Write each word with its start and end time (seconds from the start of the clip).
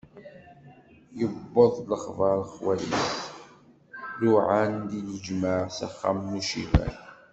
Yewweḍ 1.17 1.73
lexbar 1.91 2.39
xwal-is, 2.53 3.15
luɛan-d 4.21 4.89
i 4.99 5.01
lejmaɛ 5.11 5.61
s 5.77 5.79
axxam 5.87 6.17
n 6.31 6.37
uciban. 6.39 6.93